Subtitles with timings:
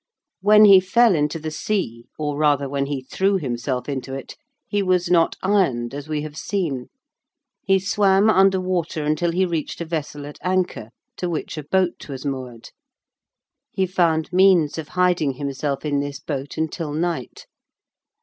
[0.39, 4.35] When he fell into the sea, or rather, when he threw himself into it,
[4.67, 6.87] he was not ironed, as we have seen.
[7.61, 12.09] He swam under water until he reached a vessel at anchor, to which a boat
[12.09, 12.71] was moored.
[13.69, 17.45] He found means of hiding himself in this boat until night.